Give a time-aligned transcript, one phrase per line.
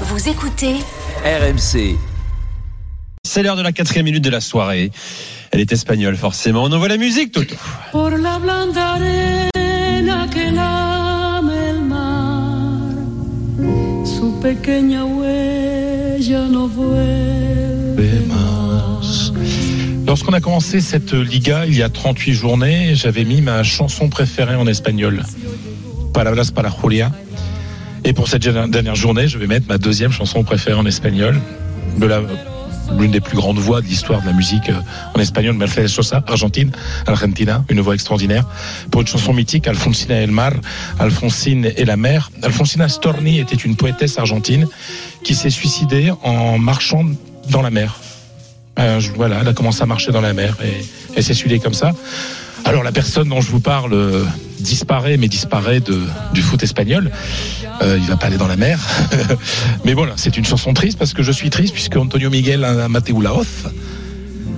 [0.00, 0.74] Vous écoutez
[1.24, 1.96] RMC.
[3.22, 4.90] C'est l'heure de la quatrième minute de la soirée.
[5.52, 6.64] Elle est espagnole, forcément.
[6.64, 7.54] On envoie la musique, Toto.
[7.92, 12.90] Por la blanda arena que lame el mar,
[14.04, 19.32] su pequeña huella no vuelve más.
[20.06, 24.56] Lorsqu'on a commencé cette Liga il y a 38 journées, j'avais mis ma chanson préférée
[24.56, 25.22] en espagnol,
[26.12, 27.12] Palabras para Julia.
[28.04, 31.40] Et pour cette dernière journée, je vais mettre ma deuxième chanson préférée en espagnol,
[31.98, 32.20] de la
[32.98, 34.80] l'une des plus grandes voix de l'histoire de la musique euh,
[35.14, 36.70] en espagnol, Mercedes Sosa, Argentine,
[37.06, 38.44] Argentina, une voix extraordinaire,
[38.90, 40.52] pour une chanson mythique, Alfonsina el Mar,
[40.98, 42.30] Alfonsine et la mer.
[42.42, 44.66] Alfonsina Storni était une poétesse argentine
[45.22, 47.04] qui s'est suicidée en marchant
[47.50, 47.98] dans la mer.
[48.78, 50.84] Euh, voilà, elle a commencé à marcher dans la mer et
[51.16, 51.92] elle s'est suicidée comme ça.
[52.64, 54.24] Alors la personne dont je vous parle euh,
[54.64, 55.80] disparaît, mais disparaît
[56.32, 57.10] du foot espagnol.
[57.82, 58.80] Euh, il va pas aller dans la mer.
[59.84, 63.14] mais voilà, c'est une chanson triste parce que je suis triste puisque Antonio Miguel Mateu
[63.20, 63.46] Laoz,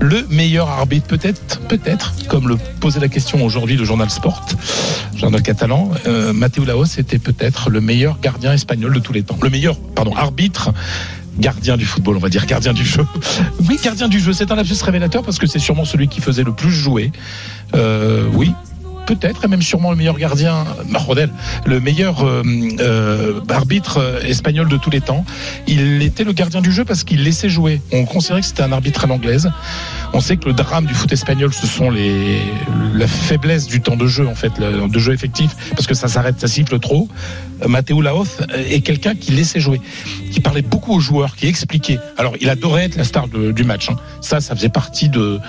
[0.00, 4.46] le meilleur arbitre peut-être, peut-être, comme le posait la question aujourd'hui le journal Sport,
[5.14, 9.38] journal catalan, euh, Mateu Laoz était peut-être le meilleur gardien espagnol de tous les temps.
[9.42, 10.72] Le meilleur, pardon, arbitre
[11.38, 13.04] gardien du football, on va dire gardien du jeu.
[13.68, 16.44] Oui, gardien du jeu, c'est un lapsus révélateur parce que c'est sûrement celui qui faisait
[16.44, 17.12] le plus jouer.
[17.74, 18.52] Euh, oui,
[19.14, 21.30] peut-être, et même sûrement le meilleur gardien, Marodel,
[21.66, 22.42] le meilleur euh,
[22.78, 25.24] euh, arbitre euh, espagnol de tous les temps.
[25.66, 27.80] Il était le gardien du jeu parce qu'il laissait jouer.
[27.92, 29.50] On considérait que c'était un arbitre à l'anglaise.
[30.12, 32.38] On sait que le drame du foot espagnol, ce sont les
[32.94, 36.06] la faiblesse du temps de jeu en fait, le, de jeu effectif, parce que ça
[36.06, 37.08] s'arrête, ça siffle trop.
[37.66, 39.80] Matteo Laoz est quelqu'un qui laissait jouer,
[40.30, 41.98] qui parlait beaucoup aux joueurs, qui expliquait.
[42.16, 43.90] Alors, il adorait être la star du match.
[43.90, 43.96] hein.
[44.20, 45.40] Ça, ça faisait partie de.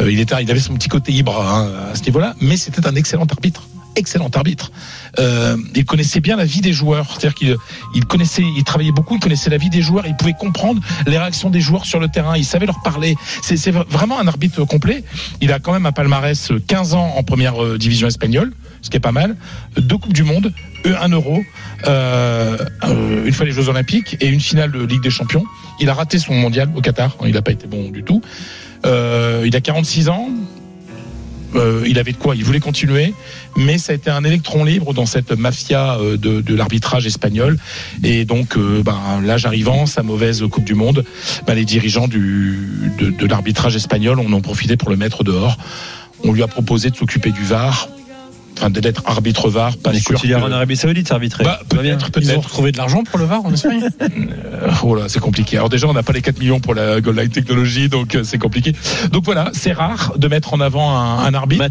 [0.00, 2.86] Euh, il était, il avait son petit côté libre hein, à ce niveau-là, mais c'était
[2.86, 3.68] un excellent arbitre.
[3.94, 4.72] Excellent arbitre.
[5.18, 7.56] Euh, il connaissait bien la vie des joueurs, c'est-à-dire qu'il
[7.94, 11.18] il connaissait, il travaillait beaucoup, il connaissait la vie des joueurs, il pouvait comprendre les
[11.18, 13.16] réactions des joueurs sur le terrain, il savait leur parler.
[13.42, 15.04] C'est vraiment un arbitre complet.
[15.42, 18.96] Il a quand même un palmarès 15 ans en première euh, division espagnole, ce qui
[18.96, 19.36] est pas mal.
[19.76, 20.52] Deux coupes du monde,
[20.86, 21.42] euh, un euro,
[21.86, 25.44] euh, euh, une fois les Jeux Olympiques et une finale de Ligue des Champions.
[25.80, 28.20] Il a raté son mondial au Qatar, il n'a pas été bon du tout.
[28.86, 30.28] Euh, il a 46 ans.
[31.54, 33.12] Euh, il avait de quoi, il voulait continuer,
[33.56, 37.58] mais ça a été un électron libre dans cette mafia euh, de, l'arbitrage espagnol.
[38.02, 41.04] Et donc, ben, l'âge arrivant, sa mauvaise Coupe du Monde,
[41.46, 45.58] ben, les dirigeants de l'arbitrage espagnol en ont profité pour le mettre dehors.
[46.24, 47.88] On lui a proposé de s'occuper du VAR,
[48.62, 50.12] enfin d'être arbitre VAR, pas Mais sûr.
[50.12, 51.42] écoute, il est que- en Arabie Saoudite, arbitré.
[51.44, 52.44] Bah, peut-être, Ils ont peut-être.
[52.44, 55.56] retrouvé de l'argent pour le VAR en Espagne Euh, oh là, c'est compliqué.
[55.56, 58.22] Alors déjà, on n'a pas les 4 millions pour la Gold Line Technology, donc euh,
[58.24, 58.72] c'est compliqué.
[59.10, 61.64] Donc voilà, c'est rare de mettre en avant un, un arbitre.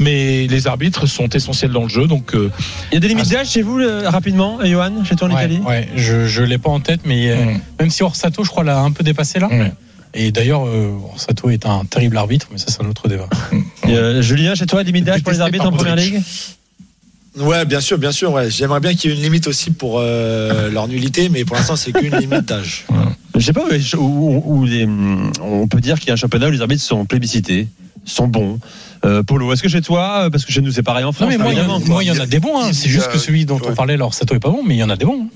[0.00, 2.50] Mais les arbitres sont essentiels dans le jeu, donc euh,
[2.90, 5.44] Il y a des limites d'âge chez vous, euh, rapidement, Johan, chez toi en Ouais,
[5.44, 5.60] Italie?
[5.66, 7.60] ouais, je je l'ai pas en tête, mais euh, Mm.
[7.80, 9.48] même si Orsato, je crois, l'a un peu dépassé là.
[9.48, 9.72] Ouais.
[10.14, 13.28] Et d'ailleurs, euh, Orsato est un terrible arbitre, mais ça, c'est un autre débat.
[13.88, 16.22] Et, euh, Julien, chez toi, limite d'âge pour les arbitres en première ligue?
[17.36, 18.32] Ouais, bien sûr, bien sûr.
[18.32, 18.48] Ouais.
[18.48, 21.74] J'aimerais bien qu'il y ait une limite aussi pour euh, leur nullité, mais pour l'instant,
[21.76, 22.84] c'est qu'une limite d'âge.
[23.36, 26.10] Je sais pas, mais je- où, où- où les, hum, on peut dire qu'il y
[26.10, 27.66] a un championnat où les arbitres sont plébiscités,
[28.04, 28.60] sont bons.
[29.04, 31.12] Euh, Polo, est-ce que chez toi, euh, parce que chez nous c'est pareil en Non,
[31.12, 32.56] France, mais moi, il y, en- y a des bons.
[32.60, 32.70] hein.
[32.72, 34.84] C'est juste que celui dont on parlait, là, Orsato est pas bon, mais il y
[34.84, 35.24] en a des bons.
[35.24, 35.28] hein.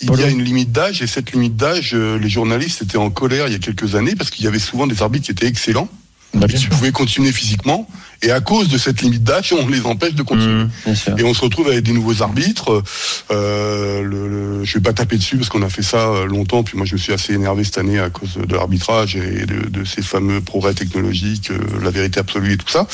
[0.00, 3.10] Il y a une limite d'âge et cette limite d'âge, euh, les journalistes étaient en
[3.10, 5.48] colère il y a quelques années parce qu'il y avait souvent des arbitres qui étaient
[5.48, 5.88] excellents,
[6.34, 7.88] bah, qui pouvaient continuer physiquement.
[8.22, 10.64] Et à cause de cette limite d'âge, on les empêche de continuer.
[10.94, 11.16] Sûr.
[11.18, 12.82] Et on se retrouve avec des nouveaux arbitres.
[13.30, 16.62] Euh, le, le- je vais pas taper dessus parce qu'on a fait ça euh, longtemps.
[16.64, 19.68] Puis moi, je me suis assez énervé cette année à cause de l'arbitrage et de,
[19.68, 22.86] de ces fameux progrès technologiques, euh, la vérité absolue et tout ça.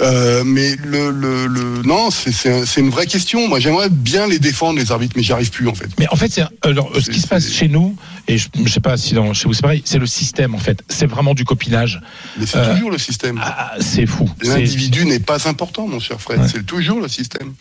[0.00, 3.48] Euh, mais le, le, le- non, c'est- c'est un- c'est une vraie question.
[3.48, 5.88] Moi, j'aimerais bien les défendre les arbitres, mais j'y arrive plus en fait.
[5.98, 7.96] Mais en fait, c'est alors ce qui se passe chez nous,
[8.30, 10.58] et je, je sais pas si dans, chez vous c'est pareil, c'est le système en
[10.58, 10.82] fait.
[10.88, 12.00] C'est vraiment du copinage.
[12.38, 13.40] Mais c'est Euh, toujours le système.
[13.42, 14.30] Ah, c'est fou.
[14.42, 16.40] L'individu n'est pas important, mon cher Fred.
[16.40, 16.48] Ouais.
[16.48, 17.54] C'est toujours le système.